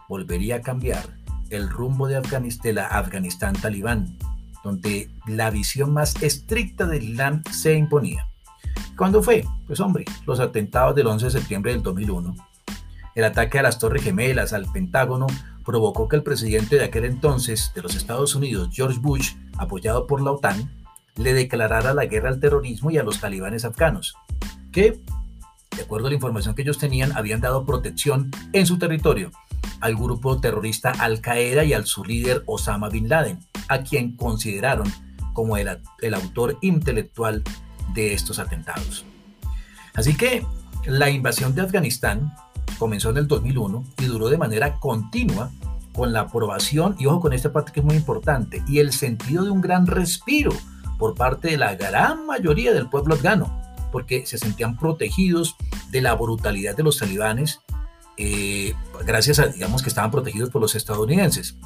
volvería 0.08 0.56
a 0.56 0.60
cambiar 0.60 1.18
el 1.50 1.68
rumbo 1.68 2.06
de, 2.06 2.20
de 2.62 2.72
la 2.72 2.86
Afganistán 2.86 3.54
talibán 3.54 4.16
donde 4.62 5.10
la 5.26 5.50
visión 5.50 5.92
más 5.92 6.22
estricta 6.22 6.86
del 6.86 7.02
Islam 7.02 7.42
se 7.50 7.74
imponía. 7.74 8.28
¿Cuándo 8.96 9.24
fue? 9.24 9.44
Pues 9.66 9.80
hombre, 9.80 10.04
los 10.24 10.38
atentados 10.38 10.94
del 10.94 11.08
11 11.08 11.24
de 11.24 11.30
septiembre 11.32 11.72
del 11.72 11.82
2001. 11.82 12.36
El 13.16 13.24
ataque 13.24 13.58
a 13.58 13.62
las 13.62 13.80
Torres 13.80 14.04
Gemelas, 14.04 14.52
al 14.52 14.70
Pentágono, 14.70 15.26
provocó 15.64 16.08
que 16.08 16.16
el 16.16 16.22
presidente 16.22 16.76
de 16.76 16.84
aquel 16.84 17.04
entonces 17.04 17.72
de 17.74 17.82
los 17.82 17.94
Estados 17.94 18.34
Unidos, 18.34 18.70
George 18.72 18.98
Bush, 19.00 19.34
apoyado 19.58 20.06
por 20.06 20.20
la 20.20 20.32
OTAN, 20.32 20.70
le 21.16 21.34
declarara 21.34 21.94
la 21.94 22.06
guerra 22.06 22.30
al 22.30 22.40
terrorismo 22.40 22.90
y 22.90 22.98
a 22.98 23.02
los 23.02 23.20
talibanes 23.20 23.64
afganos, 23.64 24.14
que, 24.70 25.00
de 25.76 25.82
acuerdo 25.82 26.06
a 26.06 26.10
la 26.10 26.16
información 26.16 26.54
que 26.54 26.62
ellos 26.62 26.78
tenían, 26.78 27.12
habían 27.16 27.40
dado 27.40 27.64
protección 27.64 28.30
en 28.52 28.66
su 28.66 28.78
territorio 28.78 29.30
al 29.80 29.96
grupo 29.96 30.40
terrorista 30.40 30.90
Al 30.90 31.20
Qaeda 31.20 31.64
y 31.64 31.72
al 31.72 31.86
su 31.86 32.04
líder 32.04 32.42
Osama 32.46 32.88
Bin 32.88 33.08
Laden 33.08 33.40
a 33.68 33.82
quien 33.82 34.16
consideraron 34.16 34.90
como 35.32 35.56
el, 35.56 35.68
el 36.00 36.14
autor 36.14 36.58
intelectual 36.62 37.42
de 37.94 38.14
estos 38.14 38.38
atentados. 38.38 39.04
Así 39.94 40.16
que 40.16 40.46
la 40.86 41.10
invasión 41.10 41.54
de 41.54 41.62
Afganistán 41.62 42.32
comenzó 42.82 43.10
en 43.10 43.18
el 43.18 43.28
2001 43.28 43.84
y 43.98 44.06
duró 44.06 44.28
de 44.28 44.36
manera 44.36 44.80
continua 44.80 45.52
con 45.92 46.12
la 46.12 46.22
aprobación, 46.22 46.96
y 46.98 47.06
ojo 47.06 47.20
con 47.20 47.32
esta 47.32 47.52
parte 47.52 47.70
que 47.70 47.78
es 47.78 47.86
muy 47.86 47.94
importante, 47.94 48.60
y 48.66 48.80
el 48.80 48.92
sentido 48.92 49.44
de 49.44 49.52
un 49.52 49.60
gran 49.60 49.86
respiro 49.86 50.50
por 50.98 51.14
parte 51.14 51.46
de 51.46 51.58
la 51.58 51.76
gran 51.76 52.26
mayoría 52.26 52.72
del 52.72 52.88
pueblo 52.88 53.14
afgano, 53.14 53.56
porque 53.92 54.26
se 54.26 54.36
sentían 54.36 54.76
protegidos 54.76 55.54
de 55.92 56.00
la 56.00 56.14
brutalidad 56.14 56.76
de 56.76 56.82
los 56.82 56.98
talibanes, 56.98 57.60
eh, 58.16 58.74
gracias 59.06 59.38
a, 59.38 59.46
digamos, 59.46 59.80
que 59.84 59.88
estaban 59.88 60.10
protegidos 60.10 60.50
por 60.50 60.60
los 60.60 60.74
estadounidenses. 60.74 61.56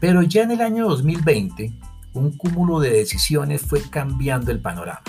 Pero 0.00 0.22
ya 0.22 0.42
en 0.42 0.50
el 0.50 0.60
año 0.60 0.88
2020, 0.88 1.72
un 2.14 2.32
cúmulo 2.32 2.80
de 2.80 2.90
decisiones 2.90 3.62
fue 3.62 3.80
cambiando 3.80 4.50
el 4.50 4.58
panorama. 4.58 5.02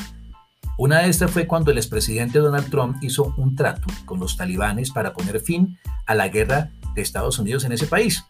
Una 0.78 1.00
de 1.00 1.10
estas 1.10 1.30
fue 1.30 1.46
cuando 1.46 1.72
el 1.72 1.78
expresidente 1.78 2.40
Donald 2.40 2.70
Trump 2.70 2.98
hizo 3.02 3.34
un 3.38 3.56
trato 3.56 3.88
con 4.06 4.20
los 4.20 4.38
talibanes 4.38 4.90
para 4.90 5.14
poner 5.14 5.40
fin 5.40 5.78
a 6.08 6.16
la 6.16 6.30
guerra 6.30 6.72
de 6.96 7.02
Estados 7.02 7.38
Unidos 7.38 7.64
en 7.64 7.74
ese 7.74 7.86
país, 7.86 8.26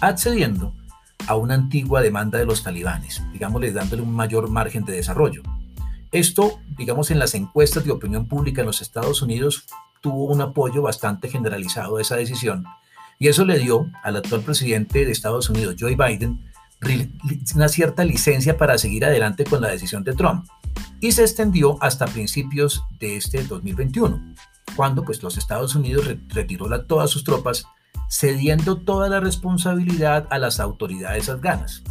accediendo 0.00 0.74
a 1.26 1.36
una 1.36 1.54
antigua 1.54 2.00
demanda 2.00 2.38
de 2.38 2.46
los 2.46 2.62
talibanes, 2.62 3.22
digámosle 3.32 3.72
dándole 3.72 4.02
un 4.02 4.14
mayor 4.14 4.48
margen 4.48 4.84
de 4.84 4.94
desarrollo. 4.94 5.42
Esto, 6.10 6.58
digamos, 6.76 7.10
en 7.10 7.18
las 7.18 7.34
encuestas 7.34 7.84
de 7.84 7.90
opinión 7.90 8.26
pública 8.26 8.62
en 8.62 8.66
los 8.66 8.80
Estados 8.80 9.20
Unidos 9.22 9.66
tuvo 10.00 10.24
un 10.24 10.40
apoyo 10.40 10.82
bastante 10.82 11.28
generalizado 11.28 11.98
a 11.98 12.00
esa 12.00 12.16
decisión 12.16 12.64
y 13.18 13.28
eso 13.28 13.44
le 13.44 13.58
dio 13.58 13.90
al 14.02 14.16
actual 14.16 14.40
presidente 14.40 15.04
de 15.04 15.12
Estados 15.12 15.48
Unidos, 15.48 15.76
Joe 15.78 15.96
Biden, 15.96 16.44
una 17.54 17.68
cierta 17.68 18.04
licencia 18.04 18.56
para 18.56 18.78
seguir 18.78 19.04
adelante 19.04 19.44
con 19.44 19.60
la 19.60 19.68
decisión 19.68 20.02
de 20.02 20.14
Trump. 20.14 20.46
Y 21.00 21.12
se 21.12 21.22
extendió 21.22 21.82
hasta 21.82 22.06
principios 22.06 22.82
de 23.00 23.16
este 23.16 23.42
2021, 23.42 24.34
cuando 24.76 25.04
pues, 25.04 25.22
los 25.22 25.36
Estados 25.36 25.74
Unidos 25.74 26.06
retiró 26.28 26.68
todas 26.84 27.10
sus 27.10 27.24
tropas, 27.24 27.66
cediendo 28.08 28.76
toda 28.76 29.08
la 29.08 29.20
responsabilidad 29.20 30.26
a 30.30 30.38
las 30.38 30.60
autoridades 30.60 31.28
afganas. 31.28 31.82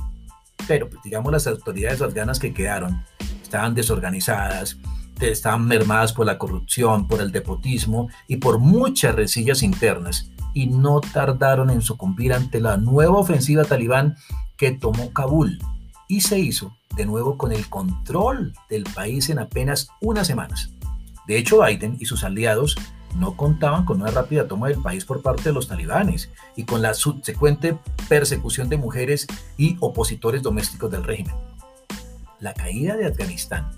Pero, 0.67 0.89
pues, 0.89 1.01
digamos, 1.03 1.31
las 1.31 1.47
autoridades 1.47 2.01
afganas 2.01 2.39
que 2.39 2.53
quedaron 2.53 3.03
estaban 3.41 3.75
desorganizadas, 3.75 4.77
estaban 5.19 5.67
mermadas 5.67 6.13
por 6.13 6.25
la 6.25 6.38
corrupción, 6.38 7.07
por 7.07 7.21
el 7.21 7.31
depotismo 7.31 8.09
y 8.27 8.38
por 8.38 8.59
muchas 8.59 9.13
resillas 9.15 9.61
internas 9.61 10.31
y 10.53 10.67
no 10.67 11.01
tardaron 11.01 11.69
en 11.69 11.81
sucumbir 11.81 12.33
ante 12.33 12.59
la 12.59 12.77
nueva 12.77 13.17
ofensiva 13.17 13.63
talibán 13.63 14.15
que 14.57 14.71
tomó 14.71 15.11
Kabul 15.11 15.59
y 16.12 16.20
se 16.20 16.38
hizo 16.38 16.75
de 16.98 17.06
nuevo 17.06 17.38
con 17.38 17.53
el 17.53 17.70
control 17.70 18.53
del 18.70 18.84
país 18.84 19.30
en 19.30 19.39
apenas 19.39 19.88
unas 20.01 20.27
semanas. 20.27 20.70
De 21.25 21.38
hecho, 21.38 21.63
Biden 21.63 21.96
y 22.01 22.06
sus 22.06 22.25
aliados 22.25 22.75
no 23.15 23.38
contaban 23.38 23.86
con 23.86 24.01
una 24.01 24.12
rápida 24.12 24.46
toma 24.46 24.68
del 24.68 24.82
país 24.82 25.06
por 25.06 25.22
parte 25.22 25.44
de 25.44 25.53
los 25.53 25.70
talibanes 25.70 26.30
y 26.58 26.65
con 26.65 26.82
la 26.82 26.96
subsecuente 26.96 27.77
persecución 28.10 28.68
de 28.68 28.75
mujeres 28.75 29.25
y 29.56 29.77
opositores 29.80 30.41
domésticos 30.41 30.91
del 30.91 31.06
régimen. 31.06 31.34
La 32.41 32.53
caída 32.53 32.98
de 32.98 33.06
Afganistán, 33.06 33.72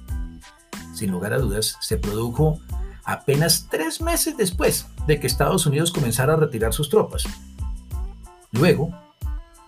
sin 0.96 1.12
lugar 1.12 1.34
a 1.34 1.38
dudas, 1.38 1.78
se 1.82 1.98
produjo 1.98 2.60
apenas 3.04 3.68
tres 3.70 4.02
meses 4.02 4.38
después 4.38 4.88
de 5.06 5.20
que 5.20 5.28
Estados 5.28 5.68
Unidos 5.68 5.92
comenzara 5.92 6.34
a 6.34 6.38
retirar 6.38 6.74
sus 6.74 6.90
tropas. 6.90 7.25
Luego, 8.52 8.92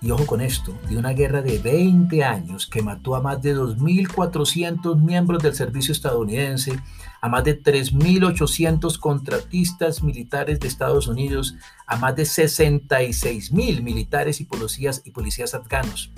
y 0.02 0.12
ojo 0.12 0.26
con 0.26 0.42
esto, 0.42 0.78
de 0.90 0.98
una 0.98 1.12
guerra 1.12 1.42
de 1.42 1.58
20 1.58 2.24
años 2.24 2.68
que 2.68 2.82
mató 2.82 3.16
a 3.16 3.22
más 3.22 3.42
de 3.42 3.56
2.400 3.56 5.02
miembros 5.02 5.42
del 5.42 5.56
servicio 5.56 5.94
estadounidense, 5.94 6.80
a 7.22 7.30
más 7.30 7.44
de 7.44 7.62
3.800 7.62 9.00
contratistas 9.00 10.04
militares 10.04 10.60
de 10.60 10.68
Estados 10.68 11.08
Unidos, 11.08 11.56
a 11.88 11.98
más 11.98 12.16
de 12.16 12.24
66.000 12.24 13.82
militares 13.82 14.42
y 14.42 14.46
policías, 14.46 15.02
y 15.06 15.12
policías 15.12 15.56
afganos, 15.56 16.12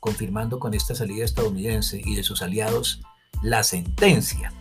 confirmando 0.00 0.58
con 0.58 0.74
esta 0.74 0.94
salida 0.94 1.24
estadounidense 1.24 2.00
y 2.04 2.16
de 2.16 2.22
sus 2.22 2.42
aliados 2.42 3.02
la 3.42 3.62
sentencia 3.62 4.52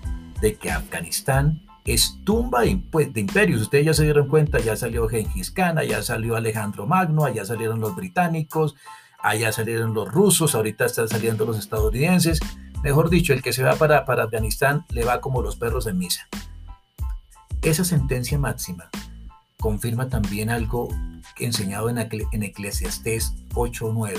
de 0.41 0.55
que 0.55 0.69
Afganistán 0.69 1.66
es 1.87 2.19
tumba 2.25 2.61
de, 2.61 2.69
imperios. 2.69 3.61
Ustedes 3.61 3.85
ya 3.85 3.93
se 3.93 4.03
dieron 4.03 4.27
cuenta, 4.27 4.59
ya 4.59 4.75
salió 4.75 5.07
Genghis 5.07 5.51
Khan, 5.51 5.79
ya 5.87 6.03
salió 6.03 6.35
Alejandro 6.35 6.85
Magno, 6.85 7.23
allá 7.23 7.45
salieron 7.45 7.79
los 7.79 7.95
británicos, 7.95 8.75
allá 9.19 9.53
salieron 9.53 9.93
los 9.93 10.11
rusos, 10.11 10.53
ahorita 10.53 10.85
están 10.85 11.07
saliendo 11.07 11.45
los 11.45 11.57
estadounidenses. 11.57 12.39
Mejor 12.83 13.09
dicho, 13.09 13.31
el 13.31 13.41
que 13.41 13.53
se 13.53 13.63
va 13.63 13.75
para, 13.75 14.03
para 14.03 14.25
Afganistán 14.25 14.85
le 14.89 15.05
va 15.05 15.21
como 15.21 15.41
los 15.41 15.55
perros 15.55 15.87
en 15.87 15.97
misa. 15.97 16.27
Esa 17.61 17.85
sentencia 17.85 18.37
máxima 18.37 18.89
confirma 19.57 20.09
también 20.09 20.49
algo 20.49 20.89
enseñado 21.39 21.89
en, 21.89 21.97
en 21.97 22.43
Eclesiastés 22.43 23.33
8.9, 23.53 24.13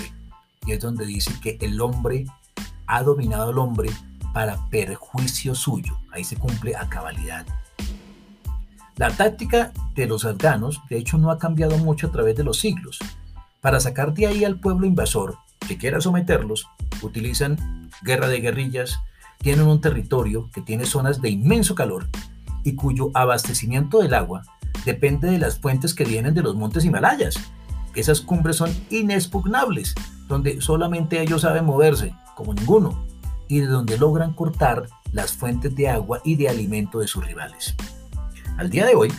y 0.66 0.72
es 0.72 0.80
donde 0.80 1.04
dice 1.04 1.32
que 1.42 1.58
el 1.60 1.80
hombre 1.82 2.24
ha 2.86 3.02
dominado 3.02 3.50
al 3.50 3.58
hombre 3.58 3.90
para 4.38 4.68
perjuicio 4.70 5.52
suyo. 5.52 5.98
Ahí 6.12 6.22
se 6.22 6.36
cumple 6.36 6.76
a 6.76 6.88
cabalidad. 6.88 7.44
La 8.94 9.10
táctica 9.10 9.72
de 9.96 10.06
los 10.06 10.24
afganos, 10.24 10.80
de 10.88 10.96
hecho, 10.96 11.18
no 11.18 11.32
ha 11.32 11.40
cambiado 11.40 11.76
mucho 11.78 12.06
a 12.06 12.12
través 12.12 12.36
de 12.36 12.44
los 12.44 12.60
siglos. 12.60 13.00
Para 13.60 13.80
sacar 13.80 14.14
de 14.14 14.28
ahí 14.28 14.44
al 14.44 14.60
pueblo 14.60 14.86
invasor 14.86 15.38
que 15.66 15.76
quiera 15.76 16.00
someterlos, 16.00 16.68
utilizan 17.02 17.90
guerra 18.02 18.28
de 18.28 18.38
guerrillas, 18.38 19.00
tienen 19.38 19.66
un 19.66 19.80
territorio 19.80 20.48
que 20.54 20.60
tiene 20.60 20.86
zonas 20.86 21.20
de 21.20 21.30
inmenso 21.30 21.74
calor 21.74 22.06
y 22.62 22.76
cuyo 22.76 23.10
abastecimiento 23.14 23.98
del 23.98 24.14
agua 24.14 24.44
depende 24.84 25.32
de 25.32 25.38
las 25.38 25.58
fuentes 25.58 25.94
que 25.94 26.04
vienen 26.04 26.34
de 26.34 26.42
los 26.42 26.54
montes 26.54 26.84
Himalayas. 26.84 27.40
Esas 27.96 28.20
cumbres 28.20 28.54
son 28.54 28.70
inexpugnables, 28.88 29.96
donde 30.28 30.60
solamente 30.60 31.20
ellos 31.20 31.40
saben 31.40 31.64
moverse, 31.64 32.14
como 32.36 32.54
ninguno 32.54 33.07
y 33.48 33.60
de 33.60 33.66
donde 33.66 33.98
logran 33.98 34.32
cortar 34.32 34.88
las 35.12 35.32
fuentes 35.32 35.74
de 35.74 35.88
agua 35.88 36.20
y 36.24 36.36
de 36.36 36.48
alimento 36.48 37.00
de 37.00 37.08
sus 37.08 37.26
rivales. 37.26 37.74
Al 38.56 38.70
día 38.70 38.86
de 38.86 38.94
hoy, 38.94 39.12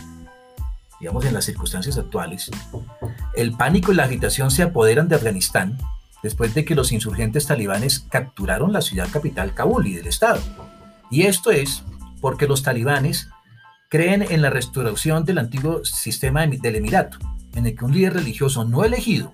digamos 1.00 1.24
en 1.24 1.34
las 1.34 1.44
circunstancias 1.44 1.98
actuales, 1.98 2.50
el 3.34 3.52
pánico 3.52 3.92
y 3.92 3.96
la 3.96 4.04
agitación 4.04 4.50
se 4.50 4.62
apoderan 4.62 5.08
de 5.08 5.16
Afganistán 5.16 5.78
después 6.22 6.54
de 6.54 6.64
que 6.64 6.74
los 6.74 6.92
insurgentes 6.92 7.46
talibanes 7.46 8.00
capturaron 8.10 8.72
la 8.72 8.82
ciudad 8.82 9.08
capital 9.10 9.54
Kabul 9.54 9.86
y 9.86 9.94
del 9.94 10.06
Estado. 10.06 10.40
Y 11.10 11.22
esto 11.22 11.50
es 11.50 11.82
porque 12.20 12.46
los 12.46 12.62
talibanes 12.62 13.28
creen 13.88 14.22
en 14.28 14.42
la 14.42 14.50
restauración 14.50 15.24
del 15.24 15.38
antiguo 15.38 15.84
sistema 15.84 16.46
del 16.46 16.76
Emirato, 16.76 17.18
en 17.54 17.66
el 17.66 17.74
que 17.74 17.84
un 17.84 17.92
líder 17.92 18.14
religioso 18.14 18.64
no 18.64 18.84
elegido 18.84 19.32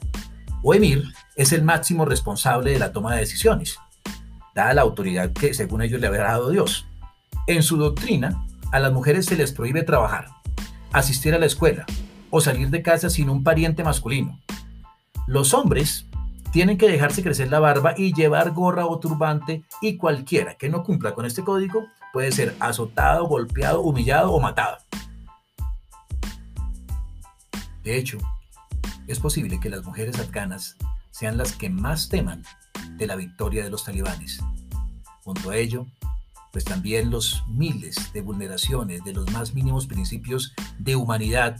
o 0.62 0.74
emir 0.74 1.04
es 1.34 1.52
el 1.52 1.62
máximo 1.62 2.04
responsable 2.04 2.70
de 2.70 2.78
la 2.78 2.92
toma 2.92 3.14
de 3.14 3.20
decisiones 3.20 3.78
dada 4.56 4.72
la 4.72 4.82
autoridad 4.82 5.32
que 5.32 5.52
según 5.52 5.82
ellos 5.82 6.00
le 6.00 6.06
había 6.06 6.22
dado 6.22 6.50
Dios. 6.50 6.86
En 7.46 7.62
su 7.62 7.76
doctrina, 7.76 8.42
a 8.72 8.80
las 8.80 8.90
mujeres 8.90 9.26
se 9.26 9.36
les 9.36 9.52
prohíbe 9.52 9.82
trabajar, 9.82 10.28
asistir 10.92 11.34
a 11.34 11.38
la 11.38 11.46
escuela 11.46 11.84
o 12.30 12.40
salir 12.40 12.70
de 12.70 12.82
casa 12.82 13.10
sin 13.10 13.28
un 13.28 13.44
pariente 13.44 13.84
masculino. 13.84 14.40
Los 15.26 15.52
hombres 15.52 16.06
tienen 16.52 16.78
que 16.78 16.88
dejarse 16.88 17.22
crecer 17.22 17.50
la 17.50 17.60
barba 17.60 17.94
y 17.98 18.14
llevar 18.14 18.52
gorra 18.52 18.86
o 18.86 18.98
turbante 18.98 19.62
y 19.82 19.98
cualquiera 19.98 20.54
que 20.54 20.70
no 20.70 20.82
cumpla 20.82 21.12
con 21.12 21.26
este 21.26 21.44
código 21.44 21.86
puede 22.14 22.32
ser 22.32 22.56
azotado, 22.58 23.26
golpeado, 23.26 23.82
humillado 23.82 24.32
o 24.32 24.40
matado. 24.40 24.78
De 27.84 27.98
hecho, 27.98 28.16
es 29.06 29.20
posible 29.20 29.60
que 29.60 29.68
las 29.68 29.84
mujeres 29.84 30.18
afganas 30.18 30.76
sean 31.10 31.36
las 31.36 31.52
que 31.52 31.68
más 31.68 32.08
teman 32.08 32.42
de 32.96 33.06
la 33.06 33.16
victoria 33.16 33.64
de 33.64 33.70
los 33.70 33.84
talibanes. 33.84 34.40
Junto 35.24 35.50
a 35.50 35.56
ello, 35.56 35.86
pues 36.52 36.64
también 36.64 37.10
los 37.10 37.44
miles 37.48 38.12
de 38.12 38.22
vulneraciones 38.22 39.04
de 39.04 39.12
los 39.12 39.30
más 39.32 39.54
mínimos 39.54 39.86
principios 39.86 40.54
de 40.78 40.96
humanidad 40.96 41.56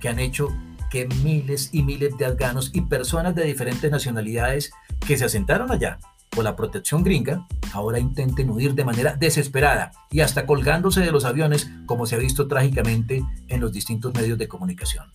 que 0.00 0.08
han 0.08 0.18
hecho 0.18 0.48
que 0.90 1.06
miles 1.22 1.70
y 1.72 1.82
miles 1.82 2.16
de 2.16 2.24
afganos 2.24 2.70
y 2.72 2.80
personas 2.82 3.34
de 3.34 3.44
diferentes 3.44 3.90
nacionalidades 3.90 4.70
que 5.06 5.18
se 5.18 5.24
asentaron 5.24 5.70
allá 5.70 5.98
por 6.30 6.44
la 6.44 6.56
protección 6.56 7.02
gringa, 7.02 7.46
ahora 7.72 7.98
intenten 7.98 8.50
huir 8.50 8.74
de 8.74 8.84
manera 8.84 9.16
desesperada 9.16 9.92
y 10.10 10.20
hasta 10.20 10.46
colgándose 10.46 11.00
de 11.00 11.12
los 11.12 11.24
aviones, 11.24 11.70
como 11.86 12.06
se 12.06 12.14
ha 12.14 12.18
visto 12.18 12.48
trágicamente 12.48 13.24
en 13.48 13.60
los 13.60 13.72
distintos 13.72 14.14
medios 14.14 14.38
de 14.38 14.48
comunicación. 14.48 15.10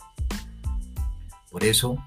Por 1.49 1.63
eso, 1.63 1.97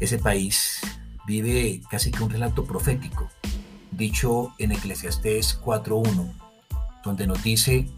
ese 0.00 0.18
país 0.18 0.80
vive 1.26 1.80
casi 1.90 2.10
que 2.10 2.22
un 2.22 2.30
relato 2.30 2.64
profético, 2.64 3.28
dicho 3.90 4.52
en 4.58 4.72
Eclesiastés 4.72 5.60
4.1, 5.62 6.32
donde 7.04 7.26
nos 7.26 7.42
dice, 7.42 7.88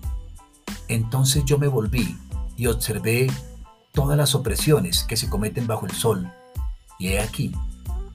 entonces 0.89 1.45
yo 1.45 1.59
me 1.59 1.69
volví 1.69 2.17
y 2.57 2.67
observé 2.67 3.31
todas 3.93 4.17
las 4.17 4.35
opresiones 4.35 5.05
que 5.05 5.17
se 5.17 5.29
cometen 5.29 5.67
bajo 5.67 5.87
el 5.87 5.93
sol, 5.93 6.31
y 6.99 7.09
he 7.09 7.21
aquí, 7.21 7.53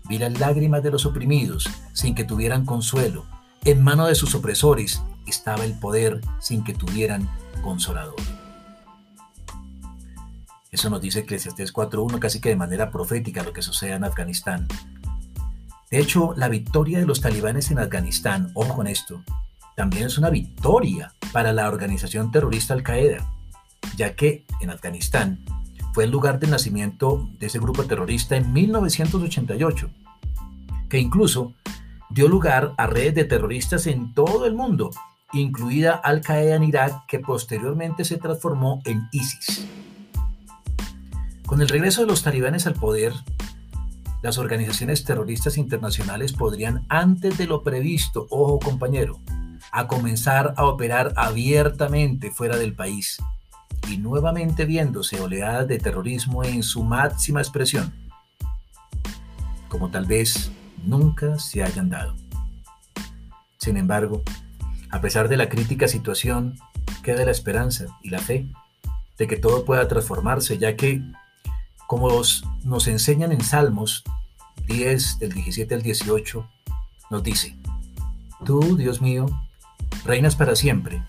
vi 0.07 0.17
las 0.17 0.39
lágrimas 0.39 0.83
de 0.83 0.91
los 0.91 1.05
oprimidos 1.05 1.69
sin 1.93 2.15
que 2.15 2.23
tuvieran 2.23 2.65
consuelo, 2.65 3.25
en 3.65 3.83
mano 3.83 4.07
de 4.07 4.15
sus 4.15 4.33
opresores 4.35 5.01
estaba 5.27 5.63
el 5.65 5.77
poder 5.77 6.21
sin 6.39 6.63
que 6.63 6.73
tuvieran 6.73 7.29
consolador. 7.61 8.15
Eso 10.71 10.89
nos 10.89 11.01
dice 11.01 11.19
Eclesiastés 11.19 11.73
4.1 11.73 12.17
casi 12.19 12.39
que 12.39 12.49
de 12.49 12.55
manera 12.55 12.91
profética 12.91 13.43
lo 13.43 13.51
que 13.51 13.61
sucede 13.61 13.91
en 13.91 14.05
Afganistán. 14.05 14.67
De 15.91 15.99
hecho, 15.99 16.33
la 16.37 16.47
victoria 16.47 16.99
de 16.99 17.05
los 17.05 17.19
talibanes 17.19 17.69
en 17.69 17.77
Afganistán, 17.77 18.51
ojo 18.53 18.75
con 18.75 18.87
esto, 18.87 19.23
también 19.75 20.05
es 20.05 20.17
una 20.17 20.29
victoria 20.29 21.13
para 21.33 21.51
la 21.51 21.67
organización 21.67 22.31
terrorista 22.31 22.73
Al-Qaeda, 22.73 23.29
ya 23.97 24.15
que 24.15 24.45
en 24.61 24.69
Afganistán 24.69 25.43
fue 25.93 26.05
el 26.05 26.11
lugar 26.11 26.39
de 26.39 26.47
nacimiento 26.47 27.29
de 27.39 27.47
ese 27.47 27.59
grupo 27.59 27.83
terrorista 27.83 28.37
en 28.37 28.53
1988, 28.53 29.89
que 30.87 30.97
incluso 30.97 31.53
dio 32.09 32.29
lugar 32.29 32.73
a 32.77 32.87
redes 32.87 33.15
de 33.15 33.25
terroristas 33.25 33.85
en 33.85 34.13
todo 34.13 34.45
el 34.45 34.53
mundo, 34.53 34.91
incluida 35.33 35.95
Al-Qaeda 35.95 36.55
en 36.55 36.63
Irak, 36.63 37.05
que 37.07 37.19
posteriormente 37.19 38.05
se 38.05 38.15
transformó 38.15 38.81
en 38.85 39.09
ISIS. 39.11 39.67
Con 41.45 41.61
el 41.61 41.67
regreso 41.67 41.99
de 41.99 42.07
los 42.07 42.23
talibanes 42.23 42.65
al 42.65 42.75
poder, 42.75 43.11
las 44.21 44.37
organizaciones 44.37 45.03
terroristas 45.03 45.57
internacionales 45.57 46.33
podrían, 46.33 46.85
antes 46.89 47.37
de 47.37 47.47
lo 47.47 47.63
previsto, 47.63 48.27
ojo 48.29 48.59
compañero, 48.59 49.19
a 49.71 49.87
comenzar 49.87 50.53
a 50.57 50.65
operar 50.65 51.13
abiertamente 51.15 52.31
fuera 52.31 52.57
del 52.57 52.73
país 52.73 53.17
y 53.89 53.97
nuevamente 53.97 54.65
viéndose 54.65 55.19
oleadas 55.19 55.67
de 55.67 55.79
terrorismo 55.79 56.43
en 56.43 56.63
su 56.63 56.83
máxima 56.83 57.41
expresión, 57.41 57.93
como 59.69 59.89
tal 59.89 60.05
vez 60.05 60.51
nunca 60.83 61.39
se 61.39 61.63
hayan 61.63 61.89
dado. 61.89 62.15
Sin 63.57 63.77
embargo, 63.77 64.23
a 64.89 65.01
pesar 65.01 65.29
de 65.29 65.37
la 65.37 65.49
crítica 65.49 65.87
situación, 65.87 66.59
queda 67.03 67.25
la 67.25 67.31
esperanza 67.31 67.85
y 68.01 68.09
la 68.09 68.19
fe 68.19 68.47
de 69.17 69.27
que 69.27 69.37
todo 69.37 69.65
pueda 69.65 69.87
transformarse, 69.87 70.57
ya 70.57 70.75
que 70.75 71.01
como 71.91 72.09
nos 72.63 72.87
enseñan 72.87 73.33
en 73.33 73.43
Salmos 73.43 74.05
10, 74.65 75.19
del 75.19 75.33
17 75.33 75.75
al 75.75 75.81
18, 75.81 76.47
nos 77.09 77.21
dice, 77.21 77.57
Tú, 78.45 78.77
Dios 78.77 79.01
mío, 79.01 79.25
reinas 80.05 80.37
para 80.37 80.55
siempre 80.55 81.03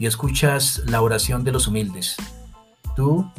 y 0.00 0.06
escuchas 0.06 0.82
la 0.84 1.00
oración 1.00 1.44
de 1.44 1.52
los 1.52 1.68
humildes. 1.68 2.16
Tú 2.96 3.30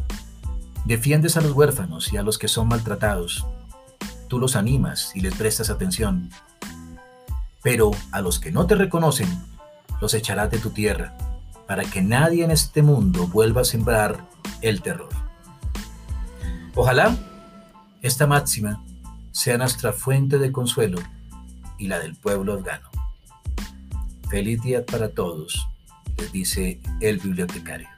defiendes 0.86 1.36
a 1.36 1.42
los 1.42 1.52
huérfanos 1.52 2.14
y 2.14 2.16
a 2.16 2.24
los 2.24 2.38
que 2.38 2.48
son 2.48 2.70
maltratados. 2.70 3.46
Tú 4.30 4.40
los 4.40 4.56
animas 4.56 5.12
y 5.14 5.20
les 5.20 5.36
prestas 5.36 5.70
atención. 5.70 6.30
Pero 7.64 7.92
a 8.14 8.22
los 8.22 8.40
que 8.40 8.54
no 8.54 8.66
te 8.66 8.76
reconocen, 8.76 9.28
los 10.00 10.14
echarás 10.14 10.52
de 10.52 10.60
tu 10.60 10.70
tierra, 10.70 11.18
para 11.68 11.84
que 11.84 12.02
nadie 12.02 12.46
en 12.46 12.52
este 12.52 12.82
mundo 12.82 13.28
vuelva 13.28 13.64
a 13.64 13.66
sembrar 13.66 14.26
el 14.62 14.82
terror. 14.82 15.17
Ojalá 16.80 17.18
esta 18.04 18.28
máxima 18.28 18.84
sea 19.32 19.58
nuestra 19.58 19.94
fuente 19.94 20.38
de 20.38 20.52
consuelo 20.52 21.00
y 21.80 21.88
la 21.88 21.98
del 21.98 22.16
pueblo 22.16 22.54
afgano. 22.54 22.88
Feliz 24.30 24.62
día 24.62 24.86
para 24.86 25.10
todos 25.10 25.68
les 26.20 26.32
dice 26.32 26.80
el 27.02 27.18
bibliotecario. 27.18 27.97